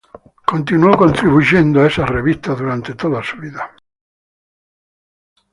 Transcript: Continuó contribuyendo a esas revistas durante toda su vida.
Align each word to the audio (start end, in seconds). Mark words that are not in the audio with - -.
Continuó 0.47 0.97
contribuyendo 0.97 1.79
a 1.79 1.85
esas 1.85 2.09
revistas 2.09 2.57
durante 2.57 2.95
toda 2.95 3.21
su 3.23 3.37
vida. 3.37 3.75